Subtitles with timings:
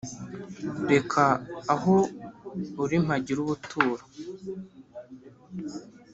[0.91, 1.23] Reka
[1.73, 1.95] aho
[2.83, 4.03] uri mpagire ubuturo